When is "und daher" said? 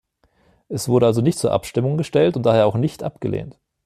2.35-2.65